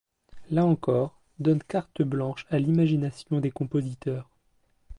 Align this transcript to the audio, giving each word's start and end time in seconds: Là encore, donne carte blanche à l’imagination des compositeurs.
Là 0.49 0.65
encore, 0.65 1.21
donne 1.37 1.61
carte 1.61 2.01
blanche 2.01 2.47
à 2.49 2.57
l’imagination 2.57 3.39
des 3.39 3.51
compositeurs. 3.51 4.27